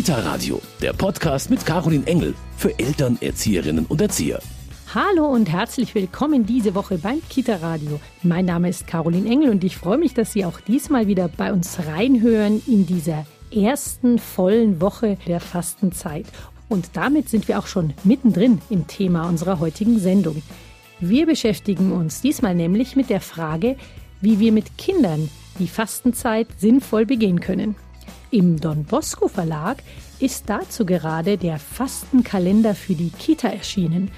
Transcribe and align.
Kita 0.00 0.18
Radio, 0.20 0.62
der 0.80 0.94
Podcast 0.94 1.50
mit 1.50 1.66
Caroline 1.66 2.06
Engel 2.06 2.32
für 2.56 2.78
Eltern, 2.78 3.18
Erzieherinnen 3.20 3.84
und 3.84 4.00
Erzieher. 4.00 4.40
Hallo 4.94 5.26
und 5.26 5.52
herzlich 5.52 5.94
willkommen 5.94 6.46
diese 6.46 6.74
Woche 6.74 6.96
beim 6.96 7.20
Kita 7.28 7.56
Radio. 7.56 8.00
Mein 8.22 8.46
Name 8.46 8.70
ist 8.70 8.86
Caroline 8.86 9.28
Engel 9.28 9.50
und 9.50 9.62
ich 9.62 9.76
freue 9.76 9.98
mich, 9.98 10.14
dass 10.14 10.32
Sie 10.32 10.46
auch 10.46 10.58
diesmal 10.58 11.06
wieder 11.06 11.28
bei 11.28 11.52
uns 11.52 11.80
reinhören 11.86 12.62
in 12.66 12.86
dieser 12.86 13.26
ersten 13.54 14.18
vollen 14.18 14.80
Woche 14.80 15.18
der 15.26 15.38
Fastenzeit. 15.38 16.24
Und 16.70 16.96
damit 16.96 17.28
sind 17.28 17.46
wir 17.46 17.58
auch 17.58 17.66
schon 17.66 17.92
mittendrin 18.02 18.62
im 18.70 18.86
Thema 18.86 19.28
unserer 19.28 19.60
heutigen 19.60 19.98
Sendung. 19.98 20.42
Wir 21.00 21.26
beschäftigen 21.26 21.92
uns 21.92 22.22
diesmal 22.22 22.54
nämlich 22.54 22.96
mit 22.96 23.10
der 23.10 23.20
Frage, 23.20 23.76
wie 24.22 24.38
wir 24.38 24.52
mit 24.52 24.78
Kindern 24.78 25.28
die 25.58 25.68
Fastenzeit 25.68 26.48
sinnvoll 26.56 27.04
begehen 27.04 27.40
können. 27.40 27.76
Im 28.32 28.60
Don 28.60 28.84
Bosco 28.84 29.26
Verlag 29.26 29.82
ist 30.20 30.44
dazu 30.46 30.86
gerade 30.86 31.36
der 31.36 31.58
Fastenkalender 31.58 32.76
für 32.76 32.94
die 32.94 33.10
Kita 33.10 33.48
erschienen. 33.48 34.12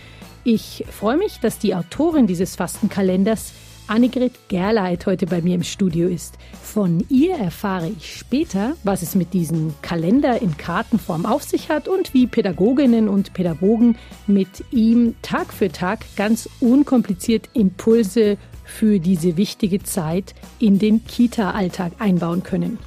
Ich 0.45 0.84
freue 0.91 1.16
mich, 1.16 1.41
dass 1.41 1.59
die 1.59 1.75
Autorin 1.75 2.27
dieses 2.27 2.56
Fastenkalenders 2.56 3.53
Annegret 3.87 4.33
Gerleit 4.48 5.06
heute 5.06 5.27
bei 5.27 5.41
mir 5.41 5.55
im 5.55 5.62
Studio 5.62 6.09
ist. 6.09 6.37
Von 6.62 7.05
ihr 7.09 7.37
erfahre 7.37 7.89
ich 7.89 8.17
später, 8.17 8.75
was 8.84 9.03
es 9.03 9.15
mit 9.15 9.33
diesem 9.33 9.75
Kalender 9.80 10.42
in 10.42 10.56
Kartenform 10.59 11.25
auf 11.25 11.42
sich 11.42 11.70
hat 11.70 11.89
und 11.89 12.12
wie 12.12 12.27
Pädagoginnen 12.27 13.09
und 13.09 13.33
Pädagogen 13.33 13.97
mit 14.27 14.65
ihm 14.70 15.15
Tag 15.23 15.55
für 15.55 15.73
Tag 15.73 16.05
ganz 16.17 16.51
unkompliziert 16.61 17.48
Impulse 17.55 18.37
für 18.65 19.01
diese 19.01 19.37
wichtige 19.37 19.83
Zeit 19.83 20.34
in 20.59 20.79
den 20.79 21.05
Kita-Alltag 21.06 21.92
einbauen 21.98 22.42
können. 22.42 22.79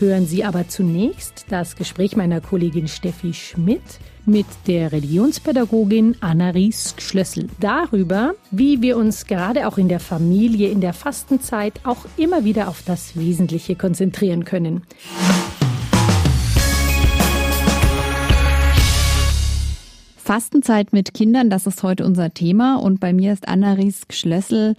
Hören 0.00 0.26
Sie 0.26 0.42
aber 0.42 0.66
zunächst 0.66 1.46
das 1.50 1.76
Gespräch 1.76 2.16
meiner 2.16 2.40
Kollegin 2.40 2.88
Steffi 2.88 3.32
Schmidt 3.32 4.00
mit 4.26 4.46
der 4.66 4.90
Religionspädagogin 4.90 6.16
Anna-Ries 6.20 6.96
Schlössel 6.98 7.48
darüber, 7.60 8.34
wie 8.50 8.82
wir 8.82 8.96
uns 8.96 9.26
gerade 9.26 9.68
auch 9.68 9.78
in 9.78 9.88
der 9.88 10.00
Familie 10.00 10.68
in 10.70 10.80
der 10.80 10.94
Fastenzeit 10.94 11.74
auch 11.84 12.06
immer 12.16 12.44
wieder 12.44 12.66
auf 12.66 12.82
das 12.84 13.16
Wesentliche 13.16 13.76
konzentrieren 13.76 14.44
können. 14.44 14.82
Fastenzeit 20.16 20.92
mit 20.92 21.14
Kindern, 21.14 21.50
das 21.50 21.68
ist 21.68 21.84
heute 21.84 22.04
unser 22.04 22.34
Thema. 22.34 22.76
Und 22.76 22.98
bei 22.98 23.12
mir 23.12 23.32
ist 23.32 23.46
Anna-Ries 23.46 24.06
Schlössel, 24.10 24.74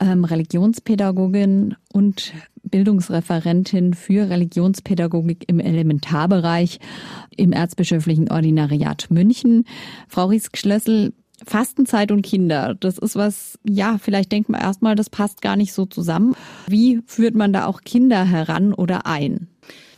ähm, 0.00 0.24
Religionspädagogin 0.24 1.76
und 1.92 2.32
Bildungsreferentin 2.70 3.94
für 3.94 4.28
Religionspädagogik 4.28 5.44
im 5.48 5.60
Elementarbereich 5.60 6.78
im 7.36 7.52
Erzbischöflichen 7.52 8.30
Ordinariat 8.30 9.06
München. 9.10 9.64
Frau 10.08 10.26
Riesk-Schlössel, 10.26 11.12
Fastenzeit 11.44 12.12
und 12.12 12.22
Kinder, 12.22 12.74
das 12.74 12.96
ist 12.98 13.14
was, 13.14 13.58
ja, 13.62 13.98
vielleicht 13.98 14.32
denkt 14.32 14.48
man 14.48 14.60
erstmal, 14.60 14.94
das 14.94 15.10
passt 15.10 15.42
gar 15.42 15.56
nicht 15.56 15.74
so 15.74 15.84
zusammen. 15.84 16.34
Wie 16.66 17.02
führt 17.06 17.34
man 17.34 17.52
da 17.52 17.66
auch 17.66 17.82
Kinder 17.82 18.24
heran 18.24 18.72
oder 18.72 19.06
ein? 19.06 19.48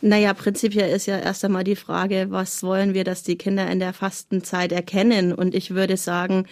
Naja, 0.01 0.33
prinzipiell 0.33 0.89
ist 0.95 1.07
ja 1.07 1.19
erst 1.19 1.43
einmal 1.43 1.65
die 1.65 1.75
Frage, 1.75 2.27
was 2.29 2.63
wollen 2.63 2.93
wir, 2.93 3.03
dass 3.03 3.21
die 3.23 3.37
Kinder 3.37 3.69
in 3.69 3.79
der 3.79 3.91
Fastenzeit 3.91 4.71
erkennen? 4.71 5.33
Und 5.33 5.53
ich 5.53 5.71
würde 5.71 5.97
sagen, 5.97 6.45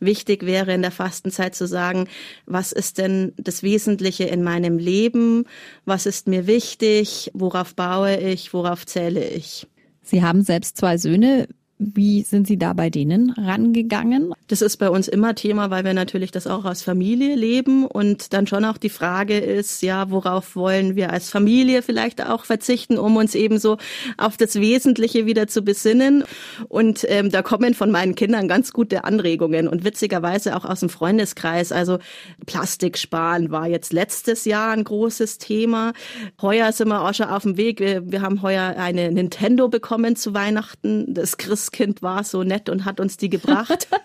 wichtig 0.00 0.44
wäre 0.44 0.74
in 0.74 0.82
der 0.82 0.90
Fastenzeit 0.90 1.54
zu 1.54 1.68
sagen, 1.68 2.08
was 2.46 2.72
ist 2.72 2.98
denn 2.98 3.34
das 3.36 3.62
Wesentliche 3.62 4.24
in 4.24 4.42
meinem 4.42 4.78
Leben? 4.78 5.44
Was 5.84 6.06
ist 6.06 6.26
mir 6.26 6.48
wichtig? 6.48 7.30
Worauf 7.34 7.76
baue 7.76 8.16
ich? 8.16 8.52
Worauf 8.52 8.84
zähle 8.84 9.28
ich? 9.28 9.68
Sie 10.02 10.22
haben 10.22 10.42
selbst 10.42 10.76
zwei 10.76 10.98
Söhne. 10.98 11.46
Wie 11.80 12.22
sind 12.22 12.48
Sie 12.48 12.58
da 12.58 12.72
bei 12.72 12.90
denen 12.90 13.30
rangegangen? 13.30 14.34
Das 14.48 14.62
ist 14.62 14.78
bei 14.78 14.90
uns 14.90 15.06
immer 15.06 15.36
Thema, 15.36 15.70
weil 15.70 15.84
wir 15.84 15.94
natürlich 15.94 16.32
das 16.32 16.48
auch 16.48 16.64
als 16.64 16.82
Familie 16.82 17.36
leben 17.36 17.86
und 17.86 18.32
dann 18.32 18.48
schon 18.48 18.64
auch 18.64 18.78
die 18.78 18.88
Frage 18.88 19.38
ist, 19.38 19.82
ja, 19.82 20.10
worauf 20.10 20.56
wollen 20.56 20.96
wir 20.96 21.12
als 21.12 21.30
Familie 21.30 21.82
vielleicht 21.82 22.20
auch 22.26 22.44
verzichten, 22.44 22.98
um 22.98 23.14
uns 23.14 23.36
eben 23.36 23.60
so 23.60 23.76
auf 24.16 24.36
das 24.36 24.56
Wesentliche 24.56 25.24
wieder 25.24 25.46
zu 25.46 25.62
besinnen. 25.62 26.24
Und 26.68 27.06
ähm, 27.08 27.30
da 27.30 27.42
kommen 27.42 27.74
von 27.74 27.92
meinen 27.92 28.16
Kindern 28.16 28.48
ganz 28.48 28.72
gute 28.72 29.04
Anregungen 29.04 29.68
und 29.68 29.84
witzigerweise 29.84 30.56
auch 30.56 30.64
aus 30.64 30.80
dem 30.80 30.88
Freundeskreis. 30.88 31.70
Also 31.70 32.00
Plastik 32.46 32.98
sparen 32.98 33.52
war 33.52 33.68
jetzt 33.68 33.92
letztes 33.92 34.46
Jahr 34.46 34.72
ein 34.72 34.82
großes 34.82 35.38
Thema. 35.38 35.92
Heuer 36.42 36.72
sind 36.72 36.88
wir 36.88 37.02
auch 37.02 37.14
schon 37.14 37.28
auf 37.28 37.44
dem 37.44 37.56
Weg. 37.56 37.78
Wir, 37.78 38.10
wir 38.10 38.20
haben 38.22 38.42
heuer 38.42 38.74
eine 38.76 39.12
Nintendo 39.12 39.68
bekommen 39.68 40.16
zu 40.16 40.34
Weihnachten. 40.34 41.14
Das 41.14 41.36
Christ 41.36 41.67
Kind 41.70 42.02
war 42.02 42.24
so 42.24 42.42
nett 42.42 42.68
und 42.68 42.84
hat 42.84 43.00
uns 43.00 43.16
die 43.16 43.28
gebracht. 43.28 43.88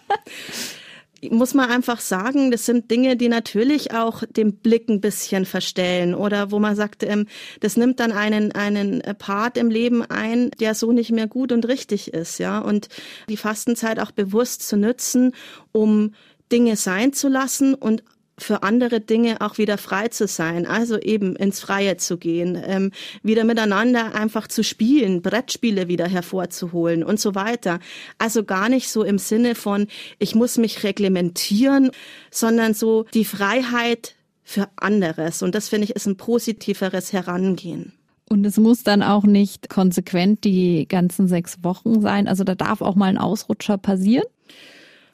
muss 1.32 1.54
man 1.54 1.70
einfach 1.70 2.00
sagen, 2.00 2.52
das 2.52 2.66
sind 2.66 2.92
Dinge, 2.92 3.16
die 3.16 3.30
natürlich 3.30 3.94
auch 3.94 4.24
den 4.30 4.56
Blick 4.58 4.90
ein 4.90 5.02
bisschen 5.02 5.46
verstellen 5.46 6.16
oder 6.16 6.52
wo 6.52 6.60
man 6.60 6.76
sagt, 6.76 7.04
ähm, 7.04 7.28
das 7.60 7.78
nimmt 7.78 8.00
dann 8.00 8.12
einen, 8.12 8.52
einen 8.52 9.02
Part 9.18 9.58
im 9.58 9.70
Leben 9.70 10.04
ein, 10.04 10.52
der 10.60 10.76
so 10.76 10.92
nicht 10.92 11.12
mehr 11.12 11.28
gut 11.28 11.52
und 11.52 11.68
richtig 11.68 12.14
ist, 12.14 12.40
ja. 12.40 12.60
Und 12.60 12.90
die 13.30 13.38
Fastenzeit 13.38 14.00
auch 14.00 14.12
bewusst 14.12 14.68
zu 14.68 14.78
nutzen, 14.78 15.34
um 15.72 16.14
Dinge 16.52 16.76
sein 16.76 17.14
zu 17.14 17.30
lassen 17.30 17.74
und 17.74 18.04
für 18.38 18.64
andere 18.64 19.00
Dinge 19.00 19.42
auch 19.42 19.58
wieder 19.58 19.78
frei 19.78 20.08
zu 20.08 20.28
sein, 20.28 20.66
also 20.66 21.00
eben 21.00 21.36
ins 21.36 21.60
Freie 21.60 21.98
zu 21.98 22.18
gehen, 22.18 22.60
ähm, 22.66 22.92
wieder 23.22 23.44
miteinander 23.44 24.16
einfach 24.16 24.48
zu 24.48 24.64
spielen, 24.64 25.22
Brettspiele 25.22 25.88
wieder 25.88 26.08
hervorzuholen 26.08 27.04
und 27.04 27.20
so 27.20 27.36
weiter. 27.36 27.80
Also 28.18 28.44
gar 28.44 28.70
nicht 28.70 28.90
so 28.90 29.04
im 29.04 29.18
Sinne 29.18 29.56
von, 29.56 29.88
ich 30.20 30.36
muss 30.36 30.58
mich 30.58 30.84
reglementieren, 30.84 31.92
sondern 32.32 32.74
so 32.74 33.06
die 33.14 33.26
Freiheit 33.26 34.16
für 34.44 34.68
anderes. 34.76 35.42
Und 35.42 35.56
das 35.56 35.70
finde 35.70 35.86
ich 35.86 35.96
ist 35.96 36.08
ein 36.08 36.18
positiveres 36.18 37.14
Herangehen. 37.14 37.94
Und 38.30 38.46
es 38.46 38.58
muss 38.58 38.84
dann 38.84 39.04
auch 39.04 39.26
nicht 39.26 39.70
konsequent 39.70 40.44
die 40.44 40.88
ganzen 40.88 41.28
sechs 41.28 41.64
Wochen 41.64 42.02
sein. 42.02 42.28
Also 42.28 42.44
da 42.44 42.56
darf 42.56 42.82
auch 42.82 42.96
mal 42.96 43.06
ein 43.06 43.18
Ausrutscher 43.18 43.78
passieren. 43.78 44.26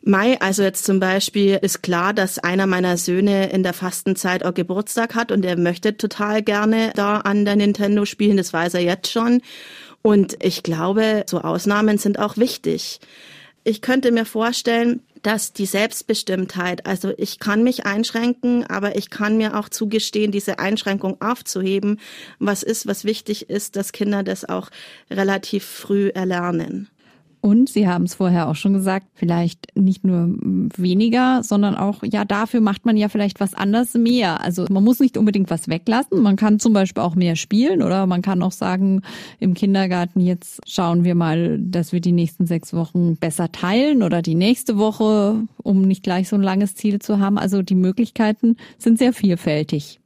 Mai, 0.02 0.40
also 0.40 0.64
jetzt 0.64 0.86
zum 0.86 1.00
Beispiel 1.02 1.60
ist 1.62 1.84
klar, 1.84 2.14
dass 2.14 2.40
einer 2.40 2.68
meiner 2.68 2.98
Söhne 2.98 3.50
in 3.52 3.64
der 3.64 3.74
Fastenzeit 3.74 4.46
auch 4.46 4.54
Geburtstag 4.54 5.14
hat 5.14 5.32
und 5.32 5.44
er 5.44 5.58
möchte 5.58 5.98
total 5.98 6.42
gerne 6.42 6.92
da 6.96 7.18
an 7.18 7.44
der 7.44 7.58
Nintendo 7.58 8.06
spielen, 8.06 8.38
das 8.38 8.54
weiß 8.54 8.76
er 8.76 8.82
jetzt 8.82 9.12
schon. 9.12 9.42
Und 10.02 10.38
ich 10.42 10.64
glaube, 10.64 11.26
so 11.28 11.42
Ausnahmen 11.42 11.98
sind 11.98 12.18
auch 12.18 12.38
wichtig. 12.38 13.02
Ich 13.66 13.82
könnte 13.82 14.12
mir 14.14 14.26
vorstellen, 14.26 15.02
dass 15.22 15.52
die 15.52 15.66
Selbstbestimmtheit, 15.66 16.86
also 16.86 17.12
ich 17.18 17.40
kann 17.40 17.64
mich 17.64 17.86
einschränken, 17.86 18.66
aber 18.66 18.96
ich 18.96 19.09
kann 19.09 19.36
mir 19.36 19.59
auch 19.59 19.68
zugestehen, 19.68 20.32
diese 20.32 20.59
Einschränkung 20.59 21.22
aufzuheben, 21.22 22.00
was 22.40 22.64
ist, 22.64 22.88
was 22.88 23.04
wichtig 23.04 23.50
ist, 23.50 23.76
dass 23.76 23.92
Kinder 23.92 24.24
das 24.24 24.48
auch 24.48 24.70
relativ 25.12 25.66
früh 25.66 26.08
erlernen. 26.08 26.88
Und 27.42 27.70
Sie 27.70 27.88
haben 27.88 28.04
es 28.04 28.16
vorher 28.16 28.50
auch 28.50 28.56
schon 28.56 28.74
gesagt, 28.74 29.08
vielleicht 29.14 29.76
nicht 29.76 30.04
nur 30.04 30.28
weniger, 30.78 31.42
sondern 31.42 31.76
auch, 31.76 32.04
ja, 32.04 32.26
dafür 32.26 32.60
macht 32.60 32.86
man 32.86 32.98
ja 32.98 33.08
vielleicht 33.08 33.40
was 33.40 33.54
anderes 33.54 33.94
mehr. 33.94 34.42
Also 34.42 34.66
man 34.70 34.84
muss 34.84 35.00
nicht 35.00 35.18
unbedingt 35.18 35.50
was 35.50 35.70
weglassen. 35.70 36.22
Man 36.22 36.36
kann 36.36 36.60
zum 36.60 36.74
Beispiel 36.74 37.02
auch 37.02 37.16
mehr 37.16 37.38
spielen 37.38 37.82
oder 37.82 38.06
man 38.08 38.22
kann 38.22 38.44
auch 38.44 38.52
sagen, 38.52 39.02
im 39.40 39.54
Kindergarten 39.54 40.20
jetzt 40.20 40.60
schauen 40.68 41.06
wir 41.06 41.16
mal, 41.16 41.60
dass 41.60 41.94
wir 41.94 42.02
die 42.02 42.12
nächsten 42.12 42.46
sechs 42.46 42.74
Wochen 42.74 43.16
besser 43.16 43.52
teilen 43.52 44.04
oder 44.04 44.22
die 44.22 44.36
nächste 44.36 44.78
Woche, 44.78 45.44
um 45.64 45.82
nicht 45.84 46.04
gleich 46.04 46.28
so 46.28 46.36
ein 46.36 46.44
langes 46.44 46.76
Ziel 46.76 47.00
zu 47.00 47.20
haben. 47.20 47.38
Also 47.38 47.62
die 47.62 47.76
Möglichkeiten 47.76 48.58
sind 48.78 48.98
sehr 48.98 49.14
vielfältig. 49.14 50.02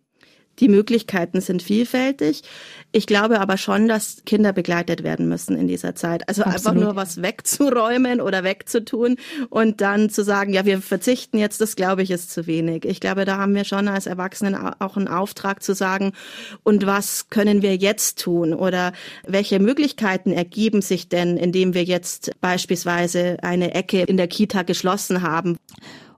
Die 0.59 0.68
Möglichkeiten 0.68 1.41
sind 1.41 1.64
vielfältig. 1.64 2.44
Ich 2.91 3.08
glaube 3.08 3.40
aber 3.40 3.58
schon, 3.58 3.88
dass 3.88 4.22
Kinder 4.25 4.53
begleitet 4.53 5.03
werden 5.03 5.28
müssen 5.28 5.58
in 5.58 5.67
dieser 5.67 5.96
Zeit. 5.96 6.29
Also 6.29 6.44
Absolut. 6.44 6.67
einfach 6.67 6.73
nur 6.73 6.96
was 6.96 7.22
wegzuräumen 7.23 8.22
oder 8.22 8.44
wegzutun 8.44 9.17
und 9.50 9.82
dann 9.82 10.11
zu 10.11 10.23
sagen, 10.23 10.53
ja, 10.53 10.66
wir 10.66 10.79
verzichten 10.79 11.40
jetzt, 11.40 11.59
das 11.59 11.76
glaube 11.76 12.03
ich 12.03 12.11
ist 12.11 12.32
zu 12.32 12.46
wenig. 12.46 12.85
Ich 12.85 13.00
glaube, 13.00 13.26
da 13.26 13.38
haben 13.38 13.55
wir 13.55 13.64
schon 13.64 13.88
als 13.88 14.05
Erwachsenen 14.05 14.55
auch 14.55 14.96
einen 14.96 15.08
Auftrag 15.08 15.64
zu 15.64 15.73
sagen, 15.73 16.14
und 16.61 16.85
was 16.85 17.29
können 17.29 17.64
wir 17.64 17.76
jetzt 17.76 18.20
tun 18.20 18.53
oder 18.53 18.94
welche 19.26 19.59
Möglichkeiten 19.59 20.32
ergeben 20.32 20.84
sich 20.84 21.09
denn, 21.09 21.38
indem 21.38 21.73
wir 21.73 21.84
jetzt 21.84 22.32
beispielsweise 22.41 23.38
eine 23.41 23.73
Ecke 23.73 24.03
in 24.03 24.17
der 24.17 24.28
Kita 24.28 24.61
geschlossen 24.61 25.23
haben? 25.23 25.58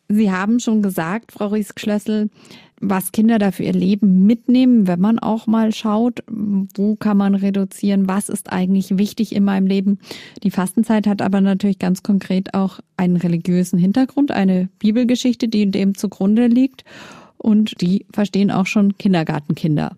Sie 0.08 0.32
haben 0.32 0.60
schon 0.60 0.82
gesagt, 0.82 1.32
Frau 1.32 1.48
Riesk-Schlössel, 1.48 2.30
was 2.82 3.12
Kinder 3.12 3.40
da 3.40 3.52
für 3.52 3.64
ihr 3.64 3.74
Leben 3.74 4.26
mitnehmen, 4.26 4.88
wenn 4.88 5.00
man 5.00 5.20
auch 5.20 5.48
mal 5.48 5.74
schaut, 5.74 6.24
wo 6.28 6.96
kann 6.96 7.18
man 7.18 7.36
reduzieren, 7.36 8.08
was 8.08 8.30
ist 8.30 8.52
eigentlich 8.52 8.98
wichtig 8.98 9.36
in 9.36 9.44
meinem 9.44 9.68
Leben. 9.68 10.00
Die 10.44 10.52
Fastenzeit 10.52 11.08
hat 11.08 11.22
aber 11.22 11.42
natürlich 11.42 11.80
ganz 11.80 12.04
konkret 12.04 12.54
auch 12.54 12.80
einen 12.98 13.16
religiösen 13.16 13.80
Hintergrund, 13.80 14.32
eine 14.32 14.70
Bibelgeschichte, 14.80 15.48
die 15.48 15.70
dem 15.70 15.96
zugrunde 15.96 16.48
liegt 16.48 16.84
und 17.38 17.82
die 17.82 18.06
verstehen 18.12 18.52
auch 18.52 18.66
schon 18.66 18.98
Kindergartenkinder. 18.98 19.96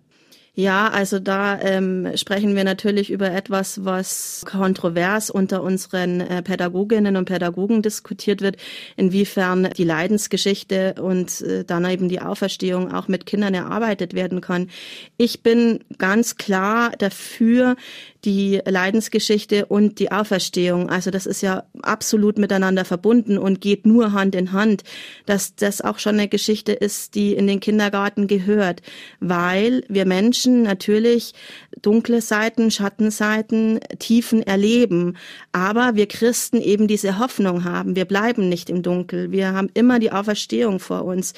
Ja, 0.60 0.88
also 0.88 1.20
da 1.20 1.60
ähm, 1.60 2.16
sprechen 2.16 2.56
wir 2.56 2.64
natürlich 2.64 3.12
über 3.12 3.30
etwas, 3.30 3.84
was 3.84 4.42
kontrovers 4.44 5.30
unter 5.30 5.62
unseren 5.62 6.20
äh, 6.20 6.42
Pädagoginnen 6.42 7.14
und 7.16 7.26
Pädagogen 7.26 7.80
diskutiert 7.80 8.40
wird, 8.40 8.56
inwiefern 8.96 9.70
die 9.76 9.84
Leidensgeschichte 9.84 10.96
und 11.00 11.42
äh, 11.42 11.64
dann 11.64 11.84
eben 11.84 12.08
die 12.08 12.20
Auferstehung 12.20 12.92
auch 12.92 13.06
mit 13.06 13.24
Kindern 13.24 13.54
erarbeitet 13.54 14.14
werden 14.14 14.40
kann. 14.40 14.68
Ich 15.16 15.44
bin 15.44 15.84
ganz 15.96 16.38
klar 16.38 16.90
dafür, 16.98 17.76
die 18.24 18.60
Leidensgeschichte 18.64 19.66
und 19.66 19.98
die 19.98 20.10
Auferstehung. 20.10 20.90
Also 20.90 21.10
das 21.10 21.26
ist 21.26 21.40
ja 21.40 21.64
absolut 21.82 22.38
miteinander 22.38 22.84
verbunden 22.84 23.38
und 23.38 23.60
geht 23.60 23.86
nur 23.86 24.12
Hand 24.12 24.34
in 24.34 24.52
Hand, 24.52 24.82
dass 25.26 25.54
das 25.54 25.80
auch 25.80 25.98
schon 25.98 26.14
eine 26.14 26.28
Geschichte 26.28 26.72
ist, 26.72 27.14
die 27.14 27.34
in 27.34 27.46
den 27.46 27.60
Kindergarten 27.60 28.26
gehört, 28.26 28.82
weil 29.20 29.84
wir 29.88 30.04
Menschen 30.04 30.62
natürlich 30.62 31.34
dunkle 31.80 32.20
Seiten, 32.20 32.70
Schattenseiten, 32.70 33.80
Tiefen 33.98 34.42
erleben, 34.42 35.16
aber 35.52 35.94
wir 35.94 36.06
Christen 36.06 36.60
eben 36.60 36.88
diese 36.88 37.18
Hoffnung 37.18 37.64
haben. 37.64 37.94
Wir 37.94 38.04
bleiben 38.04 38.48
nicht 38.48 38.68
im 38.68 38.82
Dunkel. 38.82 39.30
Wir 39.30 39.52
haben 39.52 39.70
immer 39.74 39.98
die 39.98 40.10
Auferstehung 40.12 40.80
vor 40.80 41.04
uns. 41.04 41.34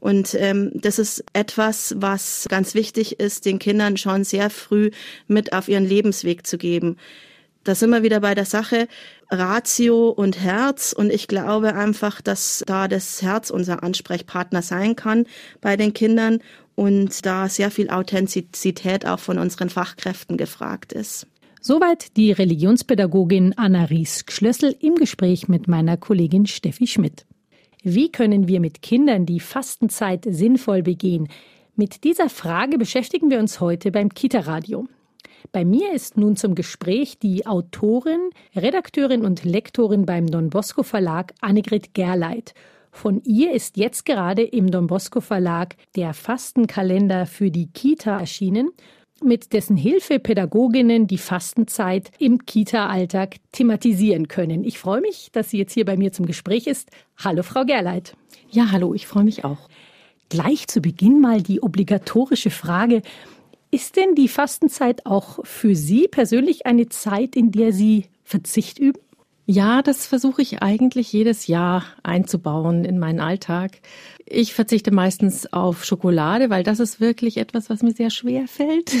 Und 0.00 0.34
ähm, 0.34 0.70
das 0.74 0.98
ist 0.98 1.24
etwas, 1.32 1.94
was 1.98 2.46
ganz 2.48 2.74
wichtig 2.74 3.20
ist, 3.20 3.44
den 3.44 3.58
Kindern 3.58 3.96
schon 3.96 4.24
sehr 4.24 4.50
früh 4.50 4.90
mit 5.26 5.52
auf 5.52 5.68
ihren 5.68 5.86
Lebensweg 5.86 6.46
zu 6.46 6.58
geben. 6.58 6.96
Da 7.64 7.74
sind 7.74 7.90
wir 7.90 8.02
wieder 8.02 8.20
bei 8.20 8.34
der 8.34 8.46
Sache 8.46 8.88
Ratio 9.30 10.08
und 10.08 10.40
Herz. 10.40 10.92
Und 10.92 11.12
ich 11.12 11.28
glaube 11.28 11.74
einfach, 11.74 12.20
dass 12.22 12.64
da 12.66 12.88
das 12.88 13.20
Herz 13.22 13.50
unser 13.50 13.82
Ansprechpartner 13.82 14.62
sein 14.62 14.96
kann 14.96 15.26
bei 15.60 15.76
den 15.76 15.92
Kindern 15.92 16.38
und 16.76 17.26
da 17.26 17.48
sehr 17.48 17.70
viel 17.70 17.90
Authentizität 17.90 19.04
auch 19.04 19.18
von 19.18 19.38
unseren 19.38 19.68
Fachkräften 19.68 20.36
gefragt 20.36 20.92
ist. 20.92 21.26
Soweit 21.60 22.16
die 22.16 22.32
Religionspädagogin 22.32 23.52
Anna 23.58 23.84
Ries-Schlössel 23.84 24.76
im 24.80 24.94
Gespräch 24.94 25.48
mit 25.48 25.66
meiner 25.66 25.96
Kollegin 25.96 26.46
Steffi 26.46 26.86
Schmidt. 26.86 27.26
Wie 27.94 28.12
können 28.12 28.48
wir 28.48 28.60
mit 28.60 28.82
Kindern 28.82 29.24
die 29.24 29.40
Fastenzeit 29.40 30.26
sinnvoll 30.28 30.82
begehen? 30.82 31.28
Mit 31.74 32.04
dieser 32.04 32.28
Frage 32.28 32.76
beschäftigen 32.76 33.30
wir 33.30 33.38
uns 33.38 33.60
heute 33.60 33.90
beim 33.90 34.10
Kita-Radio. 34.10 34.86
Bei 35.52 35.64
mir 35.64 35.94
ist 35.94 36.18
nun 36.18 36.36
zum 36.36 36.54
Gespräch 36.54 37.18
die 37.18 37.46
Autorin, 37.46 38.28
Redakteurin 38.54 39.24
und 39.24 39.42
Lektorin 39.42 40.04
beim 40.04 40.26
Don 40.26 40.50
Bosco 40.50 40.82
Verlag 40.82 41.32
Annegret 41.40 41.94
Gerleit. 41.94 42.52
Von 42.90 43.22
ihr 43.24 43.52
ist 43.52 43.78
jetzt 43.78 44.04
gerade 44.04 44.42
im 44.42 44.70
Don 44.70 44.86
Bosco 44.86 45.22
Verlag 45.22 45.74
der 45.96 46.12
Fastenkalender 46.12 47.24
für 47.24 47.50
die 47.50 47.68
Kita 47.72 48.20
erschienen 48.20 48.68
mit 49.22 49.52
dessen 49.52 49.76
Hilfe 49.76 50.18
Pädagoginnen 50.18 51.06
die 51.06 51.18
Fastenzeit 51.18 52.10
im 52.18 52.44
Kita-Alltag 52.44 53.36
thematisieren 53.52 54.28
können. 54.28 54.64
Ich 54.64 54.78
freue 54.78 55.00
mich, 55.00 55.30
dass 55.32 55.50
sie 55.50 55.58
jetzt 55.58 55.72
hier 55.72 55.84
bei 55.84 55.96
mir 55.96 56.12
zum 56.12 56.26
Gespräch 56.26 56.66
ist. 56.66 56.90
Hallo, 57.16 57.42
Frau 57.42 57.64
Gerleit. 57.64 58.16
Ja, 58.50 58.70
hallo, 58.70 58.94
ich 58.94 59.06
freue 59.06 59.24
mich 59.24 59.44
auch. 59.44 59.68
Gleich 60.28 60.68
zu 60.68 60.80
Beginn 60.80 61.20
mal 61.20 61.42
die 61.42 61.62
obligatorische 61.62 62.50
Frage. 62.50 63.02
Ist 63.70 63.96
denn 63.96 64.14
die 64.14 64.28
Fastenzeit 64.28 65.04
auch 65.06 65.44
für 65.44 65.74
Sie 65.74 66.08
persönlich 66.08 66.66
eine 66.66 66.88
Zeit, 66.88 67.36
in 67.36 67.50
der 67.50 67.72
Sie 67.72 68.06
Verzicht 68.24 68.78
üben? 68.78 69.00
Ja, 69.50 69.80
das 69.80 70.06
versuche 70.06 70.42
ich 70.42 70.62
eigentlich 70.62 71.10
jedes 71.10 71.46
Jahr 71.46 71.82
einzubauen 72.02 72.84
in 72.84 72.98
meinen 72.98 73.18
Alltag. 73.18 73.80
Ich 74.26 74.52
verzichte 74.52 74.90
meistens 74.90 75.50
auf 75.54 75.86
Schokolade, 75.86 76.50
weil 76.50 76.62
das 76.62 76.80
ist 76.80 77.00
wirklich 77.00 77.38
etwas, 77.38 77.70
was 77.70 77.82
mir 77.82 77.92
sehr 77.92 78.10
schwer 78.10 78.46
fällt. 78.46 78.92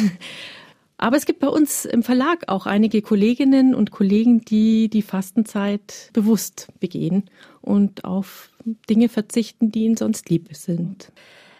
Aber 0.96 1.18
es 1.18 1.26
gibt 1.26 1.40
bei 1.40 1.48
uns 1.48 1.84
im 1.84 2.02
Verlag 2.02 2.48
auch 2.48 2.64
einige 2.64 3.02
Kolleginnen 3.02 3.74
und 3.74 3.90
Kollegen, 3.90 4.40
die 4.40 4.88
die 4.88 5.02
Fastenzeit 5.02 6.08
bewusst 6.14 6.68
begehen 6.80 7.24
und 7.60 8.06
auf 8.06 8.48
Dinge 8.88 9.10
verzichten, 9.10 9.70
die 9.70 9.84
ihnen 9.84 9.98
sonst 9.98 10.30
lieb 10.30 10.48
sind. 10.52 11.12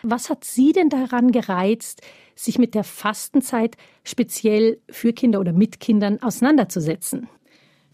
Was 0.02 0.30
hat 0.30 0.44
Sie 0.44 0.72
denn 0.72 0.88
daran 0.88 1.30
gereizt, 1.30 2.00
sich 2.34 2.58
mit 2.58 2.74
der 2.74 2.84
Fastenzeit 2.84 3.76
speziell 4.02 4.78
für 4.88 5.12
Kinder 5.12 5.40
oder 5.40 5.52
mit 5.52 5.78
Kindern 5.78 6.22
auseinanderzusetzen? 6.22 7.28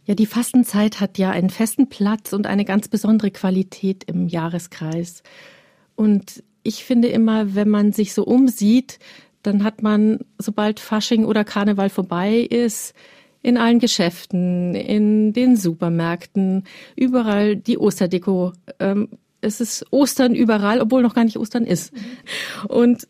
Ja, 0.07 0.15
die 0.15 0.27
Fastenzeit 0.27 1.01
hat 1.01 1.17
ja 1.19 1.31
einen 1.31 1.51
festen 1.51 1.89
Platz 1.89 2.33
und 2.33 2.47
eine 2.47 2.65
ganz 2.65 2.89
besondere 2.89 3.31
Qualität 3.31 4.05
im 4.05 4.29
Jahreskreis. 4.29 5.23
Und 5.97 6.43
ich 6.63 6.85
finde 6.85 7.09
immer, 7.09 7.55
wenn 7.55 7.69
man 7.69 7.93
sich 7.93 8.13
so 8.13 8.25
umsieht, 8.25 8.99
dann 9.43 9.65
hat 9.65 9.83
man, 9.83 10.21
sobald 10.39 10.81
Fasching 10.81 11.25
oder 11.25 11.45
Karneval 11.45 11.91
vorbei 11.91 12.37
ist, 12.39 12.95
in 13.43 13.59
allen 13.59 13.79
Geschäften, 13.79 14.75
in 14.75 15.33
den 15.35 15.57
Supermärkten, 15.57 16.65
überall 16.97 17.57
die 17.57 17.79
Osterdeko. 17.79 18.53
Ähm, 18.81 19.09
es 19.43 19.61
ist 19.61 19.87
Ostern 19.91 20.35
überall, 20.35 20.81
obwohl 20.81 21.03
noch 21.03 21.15
gar 21.15 21.25
nicht 21.25 21.39
Ostern 21.39 21.65
ist. 21.65 21.93
Und 22.69 23.07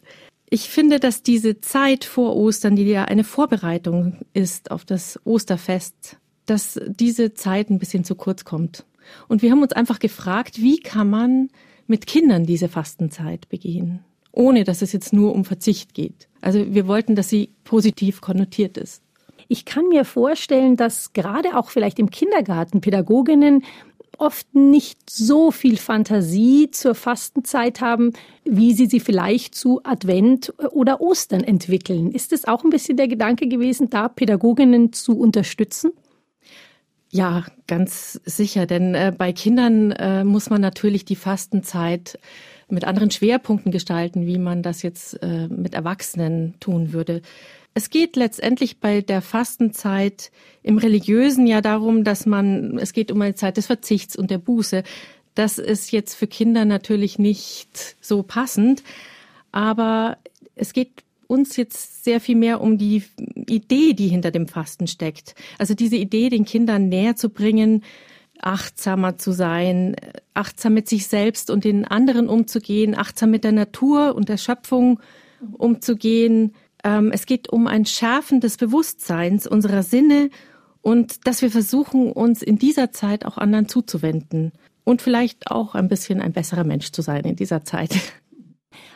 ich 0.50 0.68
finde, 0.68 0.98
dass 0.98 1.22
diese 1.22 1.60
Zeit 1.60 2.04
vor 2.04 2.36
Ostern, 2.36 2.74
die 2.74 2.84
ja 2.84 3.04
eine 3.04 3.24
Vorbereitung 3.24 4.18
ist 4.32 4.72
auf 4.72 4.84
das 4.84 5.20
Osterfest, 5.24 6.18
dass 6.46 6.80
diese 6.86 7.34
Zeit 7.34 7.70
ein 7.70 7.78
bisschen 7.78 8.04
zu 8.04 8.14
kurz 8.14 8.44
kommt. 8.44 8.84
Und 9.28 9.42
wir 9.42 9.50
haben 9.50 9.62
uns 9.62 9.72
einfach 9.72 9.98
gefragt, 9.98 10.60
wie 10.60 10.80
kann 10.80 11.10
man 11.10 11.48
mit 11.86 12.06
Kindern 12.06 12.46
diese 12.46 12.68
Fastenzeit 12.68 13.48
begehen, 13.48 14.00
ohne 14.32 14.64
dass 14.64 14.82
es 14.82 14.92
jetzt 14.92 15.12
nur 15.12 15.34
um 15.34 15.44
Verzicht 15.44 15.94
geht. 15.94 16.28
Also 16.40 16.74
wir 16.74 16.86
wollten, 16.86 17.14
dass 17.14 17.28
sie 17.28 17.50
positiv 17.64 18.20
konnotiert 18.20 18.78
ist. 18.78 19.02
Ich 19.48 19.64
kann 19.66 19.88
mir 19.88 20.04
vorstellen, 20.04 20.76
dass 20.76 21.12
gerade 21.12 21.56
auch 21.56 21.70
vielleicht 21.70 21.98
im 21.98 22.10
Kindergarten 22.10 22.80
Pädagoginnen 22.80 23.62
oft 24.18 24.54
nicht 24.54 25.10
so 25.10 25.50
viel 25.50 25.76
Fantasie 25.76 26.70
zur 26.70 26.94
Fastenzeit 26.94 27.80
haben, 27.80 28.12
wie 28.44 28.72
sie 28.72 28.86
sie 28.86 29.00
vielleicht 29.00 29.54
zu 29.54 29.80
Advent 29.82 30.54
oder 30.70 31.00
Ostern 31.00 31.42
entwickeln. 31.42 32.12
Ist 32.12 32.32
es 32.32 32.46
auch 32.46 32.64
ein 32.64 32.70
bisschen 32.70 32.96
der 32.96 33.08
Gedanke 33.08 33.48
gewesen, 33.48 33.90
da 33.90 34.08
Pädagoginnen 34.08 34.92
zu 34.92 35.18
unterstützen? 35.18 35.92
Ja, 37.14 37.44
ganz 37.68 38.20
sicher, 38.24 38.66
denn 38.66 38.96
äh, 38.96 39.12
bei 39.16 39.32
Kindern 39.32 39.92
äh, 39.92 40.24
muss 40.24 40.50
man 40.50 40.60
natürlich 40.60 41.04
die 41.04 41.14
Fastenzeit 41.14 42.18
mit 42.68 42.84
anderen 42.84 43.12
Schwerpunkten 43.12 43.70
gestalten, 43.70 44.26
wie 44.26 44.38
man 44.38 44.64
das 44.64 44.82
jetzt 44.82 45.22
äh, 45.22 45.46
mit 45.46 45.74
Erwachsenen 45.74 46.54
tun 46.58 46.92
würde. 46.92 47.22
Es 47.72 47.90
geht 47.90 48.16
letztendlich 48.16 48.80
bei 48.80 49.00
der 49.00 49.22
Fastenzeit 49.22 50.32
im 50.64 50.76
Religiösen 50.76 51.46
ja 51.46 51.60
darum, 51.60 52.02
dass 52.02 52.26
man, 52.26 52.78
es 52.78 52.92
geht 52.92 53.12
um 53.12 53.22
eine 53.22 53.36
Zeit 53.36 53.58
des 53.58 53.66
Verzichts 53.66 54.16
und 54.16 54.32
der 54.32 54.38
Buße. 54.38 54.82
Das 55.36 55.58
ist 55.58 55.92
jetzt 55.92 56.14
für 56.14 56.26
Kinder 56.26 56.64
natürlich 56.64 57.20
nicht 57.20 57.94
so 58.00 58.24
passend, 58.24 58.82
aber 59.52 60.18
es 60.56 60.72
geht 60.72 61.04
uns 61.26 61.56
jetzt 61.56 62.04
sehr 62.04 62.20
viel 62.20 62.36
mehr 62.36 62.60
um 62.60 62.78
die 62.78 63.02
Idee, 63.48 63.92
die 63.92 64.08
hinter 64.08 64.30
dem 64.30 64.48
Fasten 64.48 64.86
steckt. 64.86 65.34
Also 65.58 65.74
diese 65.74 65.96
Idee, 65.96 66.28
den 66.28 66.44
Kindern 66.44 66.88
näher 66.88 67.16
zu 67.16 67.30
bringen, 67.30 67.82
achtsamer 68.40 69.16
zu 69.16 69.32
sein, 69.32 69.96
achtsam 70.34 70.74
mit 70.74 70.88
sich 70.88 71.06
selbst 71.06 71.50
und 71.50 71.64
den 71.64 71.84
anderen 71.84 72.28
umzugehen, 72.28 72.96
achtsam 72.96 73.30
mit 73.30 73.44
der 73.44 73.52
Natur 73.52 74.14
und 74.14 74.28
der 74.28 74.36
Schöpfung 74.36 75.00
umzugehen. 75.52 76.54
Ähm, 76.82 77.10
es 77.12 77.26
geht 77.26 77.48
um 77.48 77.66
ein 77.66 77.86
Schärfen 77.86 78.40
des 78.40 78.56
Bewusstseins 78.56 79.46
unserer 79.46 79.82
Sinne 79.82 80.30
und 80.82 81.26
dass 81.26 81.40
wir 81.40 81.50
versuchen, 81.50 82.12
uns 82.12 82.42
in 82.42 82.58
dieser 82.58 82.92
Zeit 82.92 83.24
auch 83.24 83.38
anderen 83.38 83.68
zuzuwenden 83.68 84.52
und 84.84 85.00
vielleicht 85.00 85.50
auch 85.50 85.74
ein 85.74 85.88
bisschen 85.88 86.20
ein 86.20 86.32
besserer 86.32 86.64
Mensch 86.64 86.92
zu 86.92 87.02
sein 87.02 87.24
in 87.24 87.36
dieser 87.36 87.64
Zeit. 87.64 87.94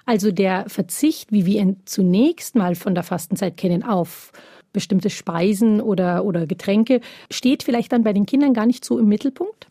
Also 0.07 0.33
der 0.33 0.69
Verzicht, 0.69 1.33
wie 1.33 1.47
wir 1.47 1.61
ihn 1.61 1.77
zunächst 1.85 2.55
mal 2.55 2.75
von 2.75 2.95
der 2.95 3.05
Fastenzeit 3.05 3.57
kennen, 3.57 3.83
auf 3.83 4.33
bestimmte 4.73 5.11
Speisen 5.11 5.81
oder, 5.81 6.25
oder 6.25 6.47
Getränke, 6.47 7.01
steht 7.31 7.63
vielleicht 7.63 7.93
dann 7.93 8.05
bei 8.05 8.13
den 8.13 8.27
Kindern 8.27 8.55
gar 8.55 8.67
nicht 8.67 8.85
so 8.85 8.99
im 8.99 9.07
Mittelpunkt? 9.07 9.67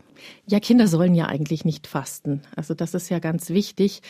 Ja, 0.47 0.59
Kinder 0.59 0.87
sollen 0.87 1.13
ja 1.13 1.27
eigentlich 1.27 1.65
nicht 1.65 1.87
fasten. 1.87 2.41
Also 2.55 2.73
das 2.73 2.93
ist 2.93 3.09
ja 3.09 3.19
ganz 3.19 3.49
wichtig. 3.49 4.01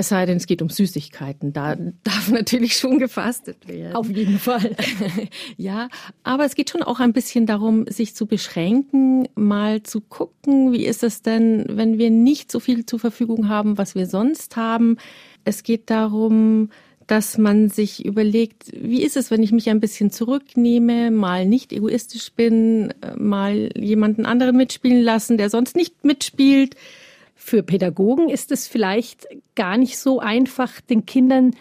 Es 0.00 0.08
sei 0.08 0.24
denn, 0.24 0.38
es 0.38 0.46
geht 0.46 0.62
um 0.62 0.70
Süßigkeiten. 0.70 1.52
Da 1.52 1.76
darf 2.04 2.30
natürlich 2.30 2.72
schon 2.78 2.98
gefastet 2.98 3.68
werden. 3.68 3.94
Auf 3.94 4.08
jeden 4.08 4.38
Fall. 4.38 4.74
ja, 5.58 5.90
aber 6.22 6.46
es 6.46 6.54
geht 6.54 6.70
schon 6.70 6.82
auch 6.82 7.00
ein 7.00 7.12
bisschen 7.12 7.44
darum, 7.44 7.84
sich 7.86 8.14
zu 8.14 8.24
beschränken, 8.24 9.28
mal 9.34 9.82
zu 9.82 10.00
gucken, 10.00 10.72
wie 10.72 10.86
ist 10.86 11.02
es 11.02 11.20
denn, 11.20 11.66
wenn 11.68 11.98
wir 11.98 12.08
nicht 12.08 12.50
so 12.50 12.60
viel 12.60 12.86
zur 12.86 12.98
Verfügung 12.98 13.50
haben, 13.50 13.76
was 13.76 13.94
wir 13.94 14.06
sonst 14.06 14.56
haben. 14.56 14.96
Es 15.44 15.64
geht 15.64 15.90
darum, 15.90 16.70
dass 17.06 17.36
man 17.36 17.68
sich 17.68 18.02
überlegt, 18.02 18.72
wie 18.72 19.02
ist 19.02 19.18
es, 19.18 19.30
wenn 19.30 19.42
ich 19.42 19.52
mich 19.52 19.68
ein 19.68 19.80
bisschen 19.80 20.10
zurücknehme, 20.10 21.10
mal 21.10 21.44
nicht 21.44 21.74
egoistisch 21.74 22.32
bin, 22.32 22.94
mal 23.18 23.68
jemanden 23.76 24.24
anderen 24.24 24.56
mitspielen 24.56 25.02
lassen, 25.02 25.36
der 25.36 25.50
sonst 25.50 25.76
nicht 25.76 26.06
mitspielt 26.06 26.74
für 27.42 27.62
Pädagogen 27.62 28.28
ist 28.28 28.52
es 28.52 28.68
vielleicht 28.68 29.26
gar 29.54 29.78
nicht 29.78 29.98
so 29.98 30.20
einfach, 30.20 30.80
den 30.82 31.06
Kindern 31.06 31.52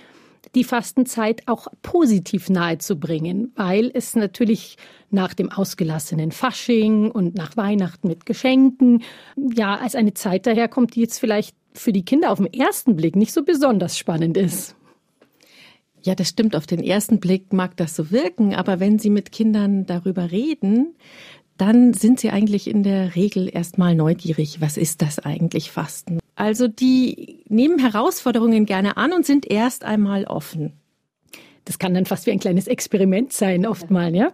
die 0.53 0.65
Fastenzeit 0.65 1.47
auch 1.47 1.67
positiv 1.81 2.49
nahezubringen, 2.49 3.53
weil 3.55 3.89
es 3.93 4.15
natürlich 4.15 4.75
nach 5.09 5.33
dem 5.33 5.49
ausgelassenen 5.51 6.31
Fasching 6.31 7.09
und 7.11 7.35
nach 7.35 7.55
Weihnachten 7.55 8.09
mit 8.09 8.25
Geschenken 8.25 9.03
ja 9.37 9.77
als 9.77 9.95
eine 9.95 10.13
Zeit 10.13 10.47
daherkommt, 10.47 10.95
die 10.95 11.01
jetzt 11.01 11.19
vielleicht 11.19 11.55
für 11.73 11.93
die 11.93 12.03
Kinder 12.03 12.31
auf 12.31 12.39
den 12.39 12.51
ersten 12.51 12.97
Blick 12.97 13.15
nicht 13.15 13.31
so 13.31 13.43
besonders 13.43 13.97
spannend 13.97 14.35
ist. 14.35 14.75
Ja, 16.01 16.15
das 16.15 16.29
stimmt. 16.29 16.55
Auf 16.55 16.65
den 16.65 16.83
ersten 16.83 17.19
Blick 17.19 17.51
mag 17.53 17.75
das 17.77 17.95
so 17.95 18.11
wirken, 18.11 18.53
aber 18.53 18.79
wenn 18.79 18.99
Sie 18.99 19.09
mit 19.09 19.31
Kindern 19.31 19.85
darüber 19.85 20.31
reden, 20.31 20.95
dann 21.59 21.93
sind 21.93 22.19
sie 22.19 22.29
eigentlich 22.31 22.69
in 22.69 22.83
der 22.83 23.15
Regel 23.15 23.49
erstmal 23.51 23.93
neugierig. 23.93 24.61
Was 24.61 24.77
ist 24.77 25.01
das 25.01 25.19
eigentlich 25.19 25.71
Fasten? 25.71 26.19
Also 26.35 26.67
die 26.67 27.43
nehmen 27.49 27.79
Herausforderungen 27.79 28.65
gerne 28.65 28.97
an 28.97 29.11
und 29.11 29.25
sind 29.25 29.49
erst 29.49 29.83
einmal 29.83 30.23
offen. 30.23 30.73
Das 31.65 31.77
kann 31.77 31.93
dann 31.93 32.05
fast 32.05 32.25
wie 32.25 32.31
ein 32.31 32.39
kleines 32.39 32.67
Experiment 32.67 33.33
sein, 33.33 33.67
oft 33.67 33.91
mal, 33.91 34.15
ja. 34.15 34.31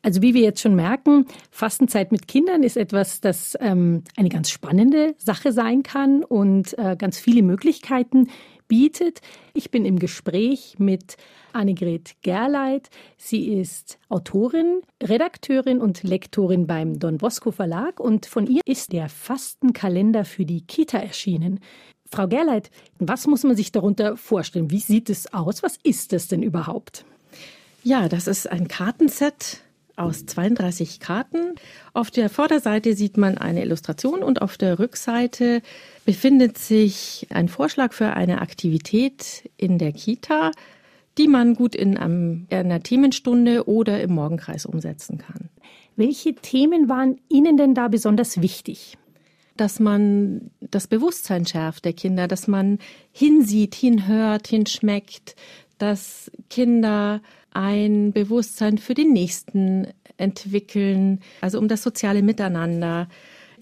Also 0.00 0.20
wie 0.20 0.34
wir 0.34 0.40
jetzt 0.40 0.60
schon 0.60 0.74
merken, 0.74 1.26
Fastenzeit 1.50 2.10
mit 2.10 2.26
Kindern 2.26 2.64
ist 2.64 2.76
etwas, 2.76 3.20
das 3.20 3.56
ähm, 3.60 4.02
eine 4.16 4.30
ganz 4.30 4.50
spannende 4.50 5.14
Sache 5.16 5.52
sein 5.52 5.84
kann 5.84 6.24
und 6.24 6.76
äh, 6.78 6.96
ganz 6.96 7.20
viele 7.20 7.42
Möglichkeiten 7.42 8.28
bietet. 8.72 9.20
Ich 9.52 9.70
bin 9.70 9.84
im 9.84 9.98
Gespräch 9.98 10.76
mit 10.78 11.18
Annegret 11.52 12.14
Gerleit. 12.22 12.88
Sie 13.18 13.52
ist 13.52 13.98
Autorin, 14.08 14.80
Redakteurin 15.02 15.78
und 15.78 16.02
Lektorin 16.02 16.66
beim 16.66 16.98
Don 16.98 17.18
Bosco 17.18 17.50
Verlag 17.50 18.00
und 18.00 18.24
von 18.24 18.46
ihr 18.46 18.62
ist 18.64 18.94
der 18.94 19.10
Fastenkalender 19.10 20.24
für 20.24 20.46
die 20.46 20.62
Kita 20.62 20.96
erschienen. 20.96 21.60
Frau 22.10 22.26
Gerleit, 22.26 22.70
was 22.98 23.26
muss 23.26 23.44
man 23.44 23.56
sich 23.56 23.72
darunter 23.72 24.16
vorstellen? 24.16 24.70
Wie 24.70 24.80
sieht 24.80 25.10
es 25.10 25.34
aus? 25.34 25.62
Was 25.62 25.76
ist 25.82 26.14
es 26.14 26.28
denn 26.28 26.42
überhaupt? 26.42 27.04
Ja, 27.84 28.08
das 28.08 28.26
ist 28.26 28.50
ein 28.50 28.68
Kartenset 28.68 29.60
aus 30.02 30.26
32 30.26 31.00
Karten. 31.00 31.54
Auf 31.94 32.10
der 32.10 32.28
Vorderseite 32.28 32.94
sieht 32.94 33.16
man 33.16 33.38
eine 33.38 33.62
Illustration 33.62 34.22
und 34.22 34.42
auf 34.42 34.58
der 34.58 34.78
Rückseite 34.78 35.62
befindet 36.04 36.58
sich 36.58 37.26
ein 37.30 37.48
Vorschlag 37.48 37.92
für 37.92 38.14
eine 38.14 38.40
Aktivität 38.40 39.50
in 39.56 39.78
der 39.78 39.92
Kita, 39.92 40.50
die 41.18 41.28
man 41.28 41.54
gut 41.54 41.74
in 41.74 41.96
einer 41.98 42.82
Themenstunde 42.82 43.68
oder 43.68 44.00
im 44.02 44.14
Morgenkreis 44.14 44.66
umsetzen 44.66 45.18
kann. 45.18 45.50
Welche 45.96 46.34
Themen 46.34 46.88
waren 46.88 47.20
Ihnen 47.28 47.56
denn 47.56 47.74
da 47.74 47.88
besonders 47.88 48.40
wichtig? 48.40 48.96
Dass 49.58 49.78
man 49.78 50.50
das 50.60 50.86
Bewusstsein 50.86 51.44
schärft 51.44 51.84
der 51.84 51.92
Kinder, 51.92 52.26
dass 52.26 52.48
man 52.48 52.78
hinsieht, 53.12 53.74
hinhört, 53.74 54.48
hinschmeckt, 54.48 55.36
dass 55.76 56.30
Kinder 56.48 57.20
ein 57.54 58.12
Bewusstsein 58.12 58.78
für 58.78 58.94
den 58.94 59.12
Nächsten 59.12 59.88
entwickeln, 60.16 61.20
also 61.40 61.58
um 61.58 61.68
das 61.68 61.82
soziale 61.82 62.22
Miteinander, 62.22 63.08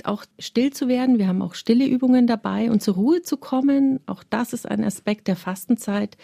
auch 0.05 0.25
still 0.39 0.73
zu 0.73 0.89
werden. 0.89 1.19
Wir 1.19 1.29
haben 1.29 1.43
auch 1.43 1.55
stille 1.55 1.87
Übungen 1.87 2.27
dabei 2.27 2.71
und 2.71 2.83
zur 2.83 2.95
Ruhe 2.95 3.23
zu 3.23 3.37
kommen. 3.37 4.01
Auch 4.07 4.23
das 4.29 4.53
ist 4.53 4.69
ein 4.69 4.85
Aspekt 4.85 5.29
der 5.29 5.37
Fastenzeit, 5.37 6.17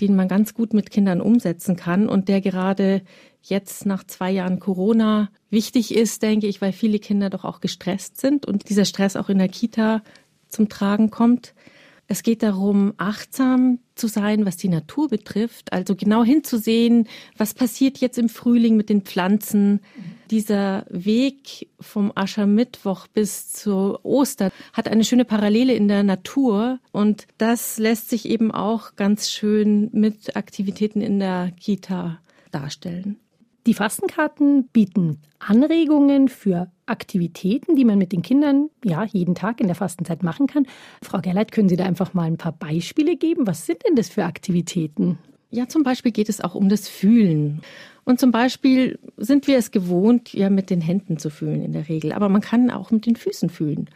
den 0.00 0.16
man 0.16 0.28
ganz 0.28 0.54
gut 0.54 0.74
mit 0.74 0.90
Kindern 0.90 1.20
umsetzen 1.20 1.76
kann 1.76 2.08
und 2.08 2.28
der 2.28 2.40
gerade 2.40 3.02
jetzt 3.42 3.86
nach 3.86 4.04
zwei 4.04 4.30
Jahren 4.30 4.58
Corona 4.58 5.30
wichtig 5.50 5.94
ist, 5.94 6.22
denke 6.22 6.46
ich, 6.46 6.60
weil 6.60 6.72
viele 6.72 6.98
Kinder 6.98 7.30
doch 7.30 7.44
auch 7.44 7.60
gestresst 7.60 8.20
sind 8.20 8.46
und 8.46 8.68
dieser 8.68 8.84
Stress 8.84 9.16
auch 9.16 9.28
in 9.28 9.38
der 9.38 9.48
Kita 9.48 10.02
zum 10.48 10.68
Tragen 10.68 11.10
kommt. 11.10 11.54
Es 12.06 12.22
geht 12.22 12.42
darum, 12.42 12.92
achtsam 12.98 13.78
zu 13.94 14.08
sein, 14.08 14.44
was 14.44 14.56
die 14.56 14.68
Natur 14.68 15.08
betrifft, 15.08 15.72
also 15.72 15.94
genau 15.94 16.22
hinzusehen, 16.22 17.08
was 17.36 17.54
passiert 17.54 17.98
jetzt 17.98 18.18
im 18.18 18.28
Frühling 18.28 18.76
mit 18.76 18.90
den 18.90 19.02
Pflanzen. 19.02 19.80
Dieser 20.30 20.84
Weg 20.90 21.68
vom 21.80 22.12
Aschermittwoch 22.14 23.06
bis 23.06 23.52
zu 23.52 23.98
Ostern 24.02 24.50
hat 24.72 24.88
eine 24.88 25.04
schöne 25.04 25.24
Parallele 25.24 25.74
in 25.74 25.88
der 25.88 26.02
Natur 26.02 26.78
und 26.92 27.26
das 27.38 27.78
lässt 27.78 28.10
sich 28.10 28.28
eben 28.28 28.50
auch 28.50 28.96
ganz 28.96 29.30
schön 29.30 29.88
mit 29.92 30.36
Aktivitäten 30.36 31.00
in 31.00 31.18
der 31.18 31.52
Kita 31.58 32.20
darstellen. 32.50 33.18
Die 33.66 33.72
Fastenkarten 33.72 34.68
bieten 34.68 35.22
Anregungen 35.38 36.28
für 36.28 36.70
Aktivitäten, 36.84 37.76
die 37.76 37.86
man 37.86 37.96
mit 37.96 38.12
den 38.12 38.20
Kindern 38.20 38.68
ja 38.84 39.04
jeden 39.04 39.34
Tag 39.34 39.58
in 39.58 39.68
der 39.68 39.76
Fastenzeit 39.76 40.22
machen 40.22 40.46
kann. 40.46 40.66
Frau 41.02 41.20
Gerleit, 41.20 41.50
können 41.50 41.70
Sie 41.70 41.76
da 41.76 41.84
einfach 41.84 42.12
mal 42.12 42.24
ein 42.24 42.36
paar 42.36 42.52
Beispiele 42.52 43.16
geben? 43.16 43.46
Was 43.46 43.64
sind 43.64 43.82
denn 43.86 43.96
das 43.96 44.10
für 44.10 44.26
Aktivitäten? 44.26 45.18
Ja, 45.54 45.68
zum 45.68 45.84
Beispiel 45.84 46.10
geht 46.10 46.28
es 46.28 46.40
auch 46.40 46.56
um 46.56 46.68
das 46.68 46.88
Fühlen. 46.88 47.62
Und 48.04 48.18
zum 48.18 48.32
Beispiel 48.32 48.98
sind 49.16 49.46
wir 49.46 49.56
es 49.56 49.70
gewohnt, 49.70 50.34
ja 50.34 50.50
mit 50.50 50.68
den 50.68 50.80
Händen 50.80 51.16
zu 51.16 51.30
fühlen 51.30 51.62
in 51.62 51.72
der 51.72 51.88
Regel, 51.88 52.12
aber 52.12 52.28
man 52.28 52.40
kann 52.40 52.70
auch 52.70 52.90
mit 52.90 53.06
den 53.06 53.14
Füßen 53.14 53.48
fühlen. 53.50 53.88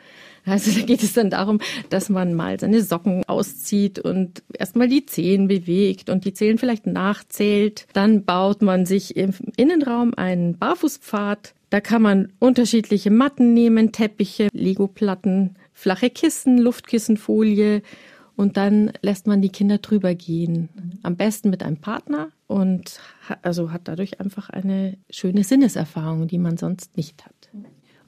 Also 0.47 0.71
da 0.71 0.87
geht 0.87 1.03
es 1.03 1.15
dann 1.15 1.31
darum, 1.31 1.61
dass 1.91 2.09
man 2.09 2.35
mal 2.35 2.61
seine 2.61 2.81
Socken 2.81 3.25
auszieht 3.27 3.99
und 3.99 4.43
erstmal 4.57 4.89
die 4.89 5.05
Zehen 5.05 5.49
bewegt 5.49 6.11
und 6.11 6.25
die 6.25 6.33
Zehen 6.33 6.59
vielleicht 6.59 6.87
nachzählt. 6.87 7.87
Dann 7.93 8.25
baut 8.25 8.63
man 8.63 8.87
sich 8.87 9.17
im 9.17 9.35
Innenraum 9.57 10.15
einen 10.15 10.57
Barfußpfad. 10.57 11.55
Da 11.71 11.81
kann 11.81 12.01
man 12.01 12.33
unterschiedliche 12.39 13.11
Matten 13.11 13.53
nehmen, 13.53 13.91
Teppiche, 13.91 14.49
Legoplatten, 14.53 15.57
flache 15.75 16.09
Kissen, 16.09 16.57
Luftkissenfolie 16.57 17.83
und 18.39 18.57
dann 18.57 18.93
lässt 19.03 19.27
man 19.27 19.43
die 19.43 19.49
Kinder 19.49 19.79
drüber 19.79 20.15
gehen. 20.15 20.69
Am 21.03 21.17
besten 21.17 21.51
mit 21.51 21.65
einem 21.65 21.79
Partner 21.79 22.29
und 22.47 23.01
also 23.43 23.73
hat 23.73 23.89
dadurch 23.89 24.21
einfach 24.21 24.49
eine 24.49 24.97
schöne 25.11 25.43
Sinneserfahrung, 25.43 26.29
die 26.29 26.39
man 26.39 26.57
sonst 26.57 26.97
nicht 26.97 27.27
hat. 27.27 27.35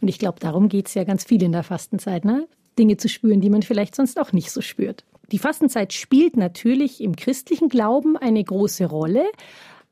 Und 0.00 0.06
ich 0.06 0.20
glaube, 0.20 0.38
darum 0.38 0.68
geht 0.68 0.87
es 0.87 0.94
ja 0.94 1.02
ganz 1.02 1.25
viel 1.25 1.42
in 1.42 1.50
der 1.50 1.64
Fastenzeit, 1.64 2.25
ne? 2.25 2.46
Dinge 2.78 2.96
zu 2.96 3.08
spüren, 3.08 3.40
die 3.40 3.50
man 3.50 3.62
vielleicht 3.62 3.96
sonst 3.96 4.20
auch 4.20 4.32
nicht 4.32 4.52
so 4.52 4.60
spürt. 4.60 5.04
Die 5.32 5.40
Fastenzeit 5.40 5.92
spielt 5.92 6.37
natürlich 6.37 7.00
im 7.00 7.16
christlichen 7.16 7.68
Glauben 7.68 8.16
eine 8.16 8.44
große 8.44 8.84
Rolle, 8.84 9.25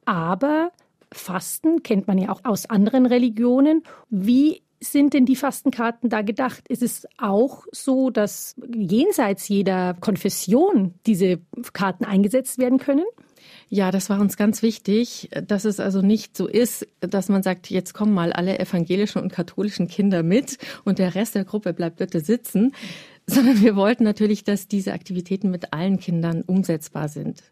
aber 0.04 0.70
Fasten 1.10 1.82
kennt 1.82 2.06
man 2.06 2.16
ja 2.16 2.30
auch 2.30 2.44
aus 2.44 2.70
anderen 2.70 3.06
Religionen. 3.06 3.82
Wie 4.08 4.62
sind 4.80 5.14
denn 5.14 5.26
die 5.26 5.36
Fastenkarten 5.36 6.08
da 6.08 6.22
gedacht? 6.22 6.68
Ist 6.68 6.82
es 6.82 7.06
auch 7.18 7.64
so, 7.72 8.10
dass 8.10 8.56
jenseits 8.74 9.48
jeder 9.48 9.94
Konfession 9.94 10.94
diese 11.06 11.40
Karten 11.72 12.04
eingesetzt 12.04 12.58
werden 12.58 12.78
können? 12.78 13.04
Ja, 13.70 13.90
das 13.90 14.08
war 14.08 14.20
uns 14.20 14.36
ganz 14.36 14.62
wichtig, 14.62 15.30
dass 15.46 15.64
es 15.64 15.78
also 15.78 16.00
nicht 16.00 16.36
so 16.36 16.46
ist, 16.46 16.86
dass 17.00 17.28
man 17.28 17.42
sagt, 17.42 17.70
jetzt 17.70 17.92
kommen 17.92 18.14
mal 18.14 18.32
alle 18.32 18.58
evangelischen 18.58 19.20
und 19.22 19.32
katholischen 19.32 19.88
Kinder 19.88 20.22
mit 20.22 20.58
und 20.84 20.98
der 20.98 21.14
Rest 21.14 21.34
der 21.34 21.44
Gruppe 21.44 21.74
bleibt 21.74 21.96
bitte 21.96 22.20
sitzen, 22.20 22.74
sondern 23.26 23.60
wir 23.60 23.76
wollten 23.76 24.04
natürlich, 24.04 24.42
dass 24.42 24.68
diese 24.68 24.92
Aktivitäten 24.92 25.50
mit 25.50 25.72
allen 25.74 25.98
Kindern 26.00 26.42
umsetzbar 26.42 27.08
sind. 27.08 27.42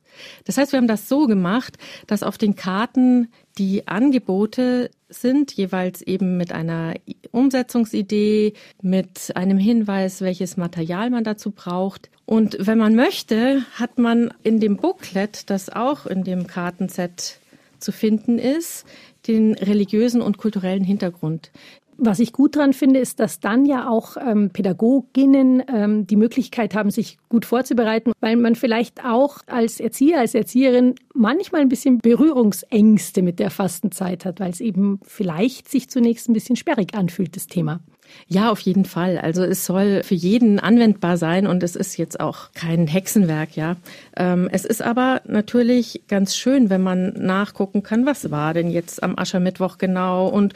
Das 0.45 0.56
heißt, 0.56 0.73
wir 0.73 0.78
haben 0.78 0.88
das 0.88 1.09
so 1.09 1.26
gemacht, 1.26 1.76
dass 2.06 2.23
auf 2.23 2.38
den 2.38 2.56
Karten 2.56 3.28
die 3.59 3.87
Angebote 3.87 4.90
sind, 5.09 5.53
jeweils 5.53 6.03
eben 6.03 6.37
mit 6.37 6.53
einer 6.53 6.95
Umsetzungsidee, 7.31 8.55
mit 8.83 9.33
einem 9.35 9.59
Hinweis, 9.59 10.21
welches 10.21 10.57
Material 10.57 11.11
man 11.11 11.25
dazu 11.25 11.51
braucht. 11.51 12.11
Und 12.25 12.57
wenn 12.61 12.79
man 12.79 12.95
möchte, 12.95 13.65
hat 13.75 13.99
man 13.99 14.33
in 14.43 14.61
dem 14.61 14.77
Booklet, 14.77 15.49
das 15.51 15.71
auch 15.71 16.07
in 16.07 16.25
dem 16.25 16.47
Kartenset 16.47 17.39
zu 17.79 17.93
finden 17.93 18.39
ist, 18.39 18.85
den 19.29 19.55
religiösen 19.55 20.23
und 20.23 20.39
kulturellen 20.39 20.85
Hintergrund. 20.85 21.51
Was 21.99 22.19
ich 22.19 22.33
gut 22.33 22.57
dran 22.57 22.73
finde, 22.73 23.00
ist, 23.00 23.21
dass 23.21 23.41
dann 23.41 23.65
ja 23.65 23.88
auch 23.88 24.17
ähm, 24.19 24.50
Pädagoginnen 24.50 25.62
ähm, 25.73 26.07
die 26.07 26.17
Möglichkeit 26.17 26.75
haben, 26.75 26.91
sich 26.91 27.19
gut 27.29 27.47
vorzubereiten, 27.47 28.12
weil 28.21 28.37
man 28.37 28.55
vielleicht 28.55 29.05
auch 29.05 29.38
als 29.47 29.81
Erzieher, 29.81 30.21
als 30.21 30.35
Erzieherin 30.35 30.95
manchmal 31.15 31.62
ein 31.62 31.69
bisschen 31.71 31.99
Berührungsängste 31.99 33.23
mit 33.23 33.38
der 33.38 33.50
Fastenzeit 33.50 34.25
hat, 34.25 34.41
weil 34.41 34.50
es 34.50 34.61
eben 34.61 35.00
vielleicht 35.05 35.71
sich 35.71 35.88
zunächst 35.88 36.29
ein 36.29 36.35
bisschen 36.35 36.57
sperrig 36.57 36.95
anfühlt, 36.95 37.35
das 37.35 37.47
Thema. 37.47 37.81
Ja, 38.29 38.50
auf 38.50 38.61
jeden 38.61 38.85
Fall. 38.85 39.19
Also 39.19 39.43
es 39.43 39.67
soll 39.67 40.03
für 40.03 40.15
jeden 40.15 40.59
anwendbar 40.59 41.17
sein 41.17 41.47
und 41.47 41.62
es 41.62 41.76
ist 41.76 41.97
jetzt 41.97 42.21
auch 42.21 42.53
kein 42.55 42.87
Hexenwerk, 42.87 43.57
ja. 43.57 43.76
Ähm, 44.17 44.49
es 44.53 44.65
ist 44.65 44.83
aber 44.83 45.23
natürlich 45.26 46.03
ganz 46.09 46.37
schön, 46.37 46.71
wenn 46.71 46.83
man 46.83 47.15
nachgucken 47.15 47.83
kann, 47.83 48.07
was 48.07 48.31
war 48.31 48.55
denn 48.55 48.71
jetzt 48.71 49.03
am 49.03 49.19
Aschermittwoch 49.19 49.79
genau 49.79 50.29
und 50.29 50.55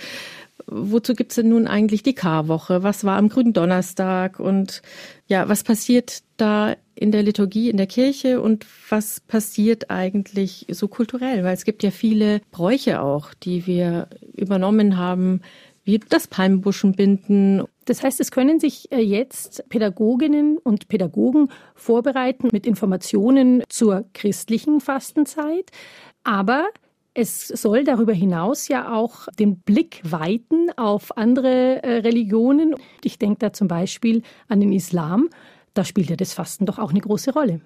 wozu 0.71 1.15
gibt's 1.15 1.35
denn 1.35 1.49
nun 1.49 1.67
eigentlich 1.67 2.03
die 2.03 2.15
Karwoche? 2.15 2.83
Was 2.83 3.05
war 3.05 3.17
am 3.17 3.29
grünen 3.29 3.53
Donnerstag? 3.53 4.39
Und 4.39 4.83
ja, 5.27 5.49
was 5.49 5.65
passiert 5.65 6.23
da 6.37 6.77
in 6.95 7.13
der 7.13 7.23
Liturgie, 7.23 7.71
in 7.71 7.77
der 7.77 7.87
Kirche 7.87 8.41
und 8.41 8.67
was 8.89 9.21
passiert 9.21 9.91
eigentlich 9.91 10.67
so 10.71 10.89
kulturell? 10.89 11.45
Weil 11.45 11.55
es 11.55 11.65
gibt 11.65 11.83
ja 11.83 11.91
viele 11.91 12.41
Bräuche 12.51 13.01
auch, 13.03 13.35
die 13.35 13.67
wir 13.67 14.09
übernommen 14.35 14.97
haben, 14.97 15.41
wie 15.85 15.99
das 15.99 16.27
Palmbuschenbinden. 16.29 17.65
Das 17.85 18.03
heißt, 18.03 18.21
es 18.21 18.31
können 18.31 18.61
sich 18.61 18.93
äh, 18.93 19.01
jetzt 19.01 19.69
Pädagoginnen 19.69 20.59
und 20.59 20.89
Pädagogen 20.89 21.49
vorbereiten 21.75 22.49
mit 22.53 22.67
Informationen 22.67 23.63
zur 23.69 24.05
christlichen 24.15 24.81
Fastenzeit, 24.81 25.71
aber 26.23 26.69
es 27.21 27.49
soll 27.49 27.85
darüber 27.85 28.13
hinaus 28.13 28.69
ja 28.69 28.93
auch 28.93 29.29
den 29.39 29.61
Blick 29.61 30.01
weiten 30.05 30.71
auf 30.77 31.17
andere 31.17 31.83
äh, 31.83 31.99
Religionen. 31.99 32.75
Ich 33.05 33.19
denke 33.19 33.39
da 33.39 33.53
zum 33.53 33.69
Beispiel 33.69 34.23
an 34.49 34.61
den 34.61 34.73
Islam. 34.73 35.29
Da 35.75 35.85
spielt 35.85 36.11
ja 36.11 36.17
das 36.17 36.33
Fasten 36.33 36.67
doch 36.67 36.79
auch 36.79 36.91
eine 36.91 37.01
große 37.01 37.33
Rolle. 37.33 37.61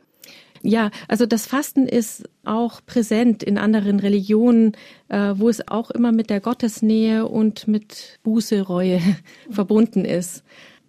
Ja, 0.67 0.91
also 1.09 1.27
das 1.27 1.45
Fasten 1.45 1.87
ist 1.87 2.25
auch 2.43 2.81
präsent 2.87 3.43
in 3.43 3.59
anderen 3.59 4.01
Religionen, 4.01 4.73
äh, 5.09 5.35
wo 5.37 5.51
es 5.51 5.69
auch 5.69 5.91
immer 5.91 6.11
mit 6.11 6.31
der 6.31 6.41
Gottesnähe 6.41 7.27
und 7.27 7.69
mit 7.69 8.19
Buße, 8.23 8.63
Reue 8.63 9.01
verbunden 9.51 10.07
ist. 10.07 10.43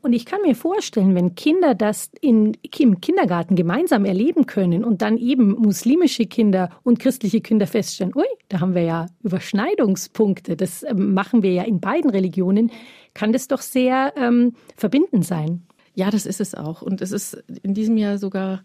Und 0.06 0.14
ich 0.14 0.28
kann 0.28 0.44
mir 0.44 0.56
vorstellen, 0.56 1.16
wenn 1.16 1.34
Kinder 1.34 1.74
das 1.74 2.12
in, 2.22 2.56
im 2.78 3.02
Kindergarten 3.02 3.56
gemeinsam 3.56 4.06
erleben 4.06 4.46
können 4.46 4.86
und 4.86 5.02
dann 5.02 5.18
eben 5.18 5.54
muslimische 5.54 6.28
Kinder 6.28 6.70
und 6.84 7.00
christliche 7.00 7.42
Kinder 7.42 7.66
feststellen, 7.66 8.14
ui, 8.16 8.28
da 8.48 8.60
haben 8.60 8.76
wir 8.76 8.84
ja 8.84 9.08
Überschneidungspunkte, 9.24 10.56
das 10.56 10.84
ähm, 10.84 11.16
machen 11.16 11.42
wir 11.42 11.54
ja 11.54 11.64
in 11.64 11.80
beiden 11.80 12.12
Religionen, 12.12 12.70
kann 13.16 13.34
das 13.34 13.48
doch 13.48 13.62
sehr 13.62 14.14
ähm, 14.16 14.54
verbindend 14.78 15.26
sein. 15.26 15.64
Ja, 15.96 16.12
das 16.12 16.28
ist 16.28 16.40
es 16.40 16.54
auch. 16.54 16.84
Und 16.84 17.02
es 17.02 17.12
ist 17.12 17.44
in 17.64 17.74
diesem 17.74 17.98
Jahr 17.98 18.20
sogar 18.20 18.62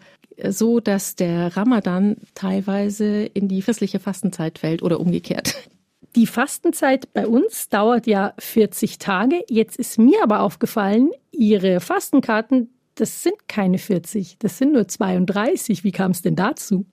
so, 0.46 0.78
dass 0.78 1.16
der 1.16 1.56
Ramadan 1.56 2.18
teilweise 2.34 3.24
in 3.24 3.48
die 3.48 3.62
christliche 3.62 3.98
Fastenzeit 3.98 4.58
fällt 4.58 4.82
oder 4.82 5.00
umgekehrt. 5.00 5.70
Die 6.16 6.26
Fastenzeit 6.26 7.12
bei 7.12 7.26
uns 7.26 7.68
dauert 7.68 8.06
ja 8.06 8.34
40 8.38 8.98
Tage. 8.98 9.44
Jetzt 9.48 9.76
ist 9.76 9.98
mir 9.98 10.22
aber 10.22 10.40
aufgefallen, 10.40 11.10
Ihre 11.30 11.80
Fastenkarten, 11.80 12.70
das 12.96 13.22
sind 13.22 13.48
keine 13.48 13.78
40, 13.78 14.36
das 14.40 14.58
sind 14.58 14.72
nur 14.72 14.88
32. 14.88 15.84
Wie 15.84 15.92
kam 15.92 16.10
es 16.10 16.20
denn 16.22 16.34
dazu? 16.34 16.84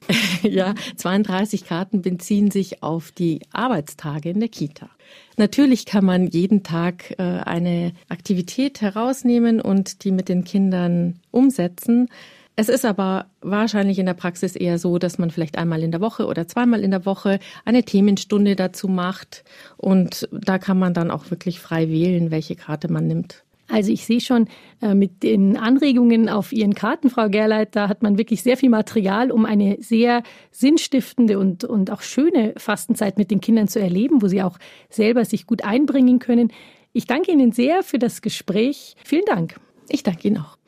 ja, 0.42 0.74
32 0.96 1.64
Karten 1.64 2.02
beziehen 2.02 2.50
sich 2.50 2.82
auf 2.82 3.12
die 3.12 3.40
Arbeitstage 3.52 4.30
in 4.30 4.40
der 4.40 4.48
Kita. 4.48 4.90
Natürlich 5.36 5.86
kann 5.86 6.04
man 6.04 6.26
jeden 6.26 6.64
Tag 6.64 7.14
äh, 7.18 7.22
eine 7.22 7.92
Aktivität 8.08 8.80
herausnehmen 8.80 9.60
und 9.60 10.04
die 10.04 10.10
mit 10.10 10.28
den 10.28 10.44
Kindern 10.44 11.20
umsetzen. 11.30 12.08
Es 12.56 12.68
ist 12.68 12.84
aber 12.84 13.26
wahrscheinlich 13.40 13.98
in 13.98 14.06
der 14.06 14.14
Praxis 14.14 14.54
eher 14.54 14.78
so, 14.78 14.98
dass 14.98 15.18
man 15.18 15.30
vielleicht 15.30 15.58
einmal 15.58 15.82
in 15.82 15.90
der 15.90 16.00
Woche 16.00 16.26
oder 16.26 16.46
zweimal 16.46 16.82
in 16.82 16.92
der 16.92 17.04
Woche 17.04 17.40
eine 17.64 17.82
Themenstunde 17.82 18.54
dazu 18.54 18.86
macht. 18.86 19.44
Und 19.76 20.28
da 20.30 20.58
kann 20.58 20.78
man 20.78 20.94
dann 20.94 21.10
auch 21.10 21.30
wirklich 21.30 21.58
frei 21.58 21.88
wählen, 21.88 22.30
welche 22.30 22.54
Karte 22.54 22.90
man 22.92 23.08
nimmt. 23.08 23.44
Also 23.68 23.90
ich 23.90 24.04
sehe 24.04 24.20
schon 24.20 24.46
äh, 24.82 24.94
mit 24.94 25.22
den 25.22 25.56
Anregungen 25.56 26.28
auf 26.28 26.52
Ihren 26.52 26.74
Karten, 26.74 27.08
Frau 27.08 27.28
Gerleit, 27.28 27.74
da 27.74 27.88
hat 27.88 28.02
man 28.02 28.18
wirklich 28.18 28.42
sehr 28.42 28.56
viel 28.56 28.68
Material, 28.68 29.30
um 29.32 29.46
eine 29.46 29.78
sehr 29.80 30.22
sinnstiftende 30.50 31.38
und, 31.38 31.64
und 31.64 31.90
auch 31.90 32.02
schöne 32.02 32.52
Fastenzeit 32.56 33.16
mit 33.16 33.30
den 33.30 33.40
Kindern 33.40 33.66
zu 33.66 33.80
erleben, 33.80 34.20
wo 34.20 34.28
sie 34.28 34.42
auch 34.42 34.58
selber 34.90 35.24
sich 35.24 35.46
gut 35.46 35.64
einbringen 35.64 36.18
können. 36.18 36.52
Ich 36.92 37.06
danke 37.06 37.32
Ihnen 37.32 37.52
sehr 37.52 37.82
für 37.82 37.98
das 37.98 38.22
Gespräch. 38.22 38.96
Vielen 39.02 39.24
Dank. 39.24 39.56
Ich 39.88 40.02
danke 40.02 40.28
Ihnen 40.28 40.38
auch. 40.38 40.58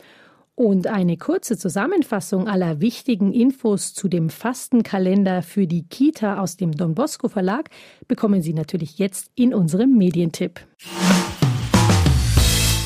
Und 0.59 0.87
eine 0.87 1.19
kurze 1.19 1.59
Zusammenfassung 1.59 2.49
aller 2.49 2.81
wichtigen 2.81 3.35
Infos 3.35 3.93
zu 3.93 4.09
dem 4.09 4.31
Fastenkalender 4.31 5.43
für 5.43 5.67
die 5.67 5.87
Kita 5.87 6.41
aus 6.41 6.57
dem 6.57 6.73
Don 6.73 6.95
Bosco 6.95 7.29
Verlag 7.29 7.69
bekommen 8.09 8.41
Sie 8.41 8.55
natürlich 8.55 8.97
jetzt 8.97 9.31
in 9.35 9.53
unserem 9.53 9.99
Medientipp. 9.99 10.61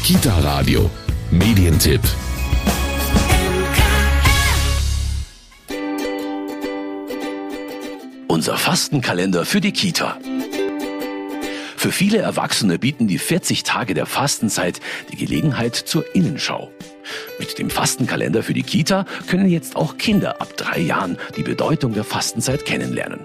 Kita 0.02 0.36
Radio 0.40 0.90
Medientipp. 1.30 2.00
Unser 8.26 8.56
Fastenkalender 8.56 9.44
für 9.44 9.60
die 9.60 9.72
Kita. 9.72 10.18
Für 11.80 11.92
viele 11.92 12.18
Erwachsene 12.18 12.78
bieten 12.78 13.08
die 13.08 13.16
40 13.16 13.62
Tage 13.62 13.94
der 13.94 14.04
Fastenzeit 14.04 14.80
die 15.10 15.16
Gelegenheit 15.16 15.74
zur 15.74 16.14
Innenschau. 16.14 16.70
Mit 17.38 17.58
dem 17.58 17.70
Fastenkalender 17.70 18.42
für 18.42 18.52
die 18.52 18.64
Kita 18.64 19.06
können 19.28 19.48
jetzt 19.48 19.76
auch 19.76 19.96
Kinder 19.96 20.42
ab 20.42 20.58
drei 20.58 20.78
Jahren 20.78 21.16
die 21.38 21.42
Bedeutung 21.42 21.94
der 21.94 22.04
Fastenzeit 22.04 22.66
kennenlernen. 22.66 23.20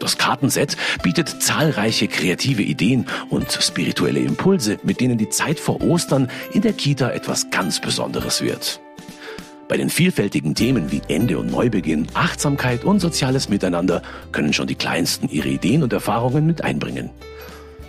Das 0.00 0.18
Kartenset 0.18 0.76
bietet 1.02 1.42
zahlreiche 1.42 2.08
kreative 2.08 2.60
Ideen 2.60 3.06
und 3.30 3.50
spirituelle 3.52 4.20
Impulse, 4.20 4.78
mit 4.82 5.00
denen 5.00 5.16
die 5.16 5.30
Zeit 5.30 5.58
vor 5.58 5.80
Ostern 5.80 6.30
in 6.52 6.60
der 6.60 6.74
Kita 6.74 7.08
etwas 7.08 7.48
ganz 7.48 7.80
Besonderes 7.80 8.42
wird. 8.42 8.82
Bei 9.66 9.78
den 9.78 9.88
vielfältigen 9.88 10.54
Themen 10.54 10.92
wie 10.92 11.00
Ende 11.08 11.38
und 11.38 11.50
Neubeginn, 11.50 12.06
Achtsamkeit 12.12 12.84
und 12.84 13.00
soziales 13.00 13.48
Miteinander 13.48 14.02
können 14.30 14.52
schon 14.52 14.66
die 14.66 14.74
Kleinsten 14.74 15.30
ihre 15.30 15.48
Ideen 15.48 15.82
und 15.82 15.94
Erfahrungen 15.94 16.44
mit 16.44 16.62
einbringen. 16.62 17.08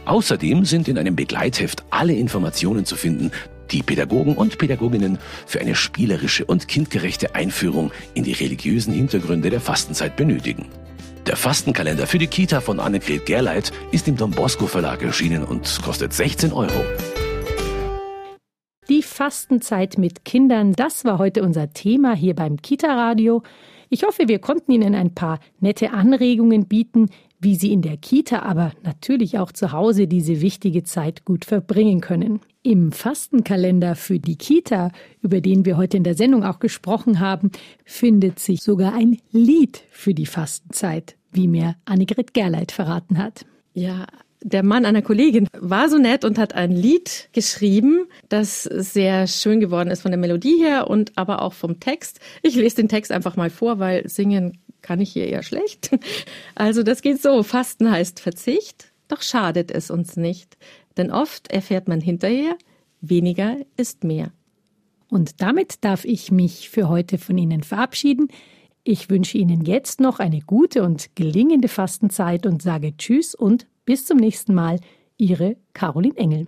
Außerdem 0.10 0.66
sind 0.66 0.88
in 0.88 0.98
einem 0.98 1.16
Begleitheft 1.16 1.84
alle 1.92 2.16
Informationen 2.16 2.84
zu 2.84 2.96
finden, 2.96 3.30
die 3.70 3.84
Pädagogen 3.84 4.34
und 4.36 4.58
Pädagoginnen 4.58 5.20
für 5.46 5.62
eine 5.62 5.76
spielerische 5.76 6.46
und 6.46 6.68
kindgerechte 6.68 7.36
Einführung 7.36 7.92
in 8.16 8.24
die 8.24 8.32
religiösen 8.32 8.92
Hintergründe 8.92 9.52
der 9.52 9.62
Fastenzeit 9.62 10.16
benötigen. 10.16 10.66
Der 11.28 11.36
Fastenkalender 11.36 12.08
für 12.08 12.18
die 12.18 12.26
Kita 12.26 12.60
von 12.60 12.80
Annegret 12.80 13.28
Gerleit 13.28 13.72
ist 13.92 14.08
im 14.08 14.18
Don 14.18 14.32
Bosco 14.32 14.66
Verlag 14.66 15.04
erschienen 15.04 15.44
und 15.44 15.80
kostet 15.84 16.12
16 16.12 16.54
Euro. 16.54 16.84
Die 18.90 19.04
Fastenzeit 19.04 20.00
mit 20.00 20.26
Kindern, 20.26 20.74
das 20.74 21.06
war 21.06 21.20
heute 21.20 21.44
unser 21.44 21.72
Thema 21.72 22.16
hier 22.16 22.34
beim 22.34 22.58
Kita 22.58 22.88
Radio. 22.88 23.44
Ich 23.90 24.02
hoffe, 24.02 24.28
wir 24.28 24.40
konnten 24.40 24.72
Ihnen 24.72 24.96
ein 24.96 25.14
paar 25.14 25.40
nette 25.60 25.92
Anregungen 25.92 26.66
bieten, 26.66 27.10
wie 27.40 27.56
Sie 27.56 27.72
in 27.72 27.82
der 27.82 27.98
Kita, 27.98 28.40
aber 28.40 28.74
natürlich 28.84 29.38
auch 29.38 29.52
zu 29.52 29.72
Hause 29.72 30.08
diese 30.08 30.42
wichtige 30.42 30.84
Zeit 30.84 31.26
gut 31.26 31.46
verbringen 31.46 32.02
können. 32.02 32.42
Im 32.62 32.92
Fastenkalender 32.92 33.96
für 33.96 34.20
die 34.20 34.36
Kita, 34.36 34.92
über 35.22 35.40
den 35.40 35.66
wir 35.66 35.78
heute 35.78 35.98
in 35.98 36.04
der 36.04 36.16
Sendung 36.16 36.44
auch 36.44 36.60
gesprochen 36.60 37.20
haben, 37.20 37.52
findet 37.86 38.40
sich 38.40 38.62
sogar 38.62 38.94
ein 38.94 39.18
Lied 39.32 39.84
für 39.90 40.14
die 40.14 40.26
Fastenzeit, 40.26 41.16
wie 41.32 41.48
mir 41.48 41.76
Annegret 41.86 42.34
Gerleit 42.34 42.72
verraten 42.72 43.18
hat. 43.18 43.46
Ja, 43.74 44.08
der 44.42 44.64
Mann 44.64 44.86
einer 44.86 45.02
Kollegin 45.02 45.48
war 45.58 45.90
so 45.90 45.98
nett 45.98 46.24
und 46.24 46.38
hat 46.38 46.54
ein 46.54 46.72
Lied 46.72 47.30
geschrieben, 47.34 48.08
das 48.30 48.64
sehr 48.64 49.28
schön 49.28 49.60
geworden 49.60 49.90
ist 49.90 50.02
von 50.02 50.12
der 50.12 50.20
Melodie 50.20 50.58
her 50.60 50.90
und 50.90 51.18
aber 51.18 51.42
auch 51.42 51.54
vom 51.54 51.80
Text. 51.80 52.20
Ich 52.42 52.56
lese 52.56 52.78
den 52.78 52.88
Text 52.88 53.12
einfach 53.12 53.36
mal 53.36 53.50
vor, 53.50 53.80
weil 53.80 54.08
singen 54.08 54.58
kann 54.82 55.00
ich 55.00 55.12
hier 55.12 55.28
eher 55.28 55.44
schlecht. 55.44 55.92
Also 56.56 56.84
das 56.84 57.02
geht 57.02 57.22
so. 57.22 57.44
Fasten 57.44 57.90
heißt 57.90 58.20
Verzicht, 58.20 58.92
doch 59.08 59.22
schadet 59.22 59.72
es 59.72 59.90
uns 59.90 60.18
nicht. 60.18 60.58
Denn 60.98 61.12
oft 61.12 61.52
erfährt 61.52 61.88
man 61.88 62.02
hinterher, 62.02 62.58
weniger 63.02 63.58
ist 63.78 64.04
mehr. 64.04 64.32
Und 65.10 65.42
damit 65.42 65.84
darf 65.84 66.06
ich 66.06 66.32
mich 66.32 66.70
für 66.70 66.90
heute 66.90 67.18
von 67.18 67.38
Ihnen 67.38 67.64
verabschieden. 67.64 68.28
Ich 68.84 69.10
wünsche 69.10 69.38
Ihnen 69.38 69.66
jetzt 69.66 70.00
noch 70.00 70.20
eine 70.20 70.42
gute 70.42 70.84
und 70.84 71.16
gelingende 71.16 71.68
Fastenzeit 71.68 72.46
und 72.46 72.62
sage 72.62 72.96
Tschüss 72.98 73.36
und 73.36 73.68
bis 73.86 74.06
zum 74.06 74.18
nächsten 74.18 74.54
Mal. 74.54 74.80
Ihre 75.18 75.58
Caroline 75.74 76.16
Engel. 76.16 76.48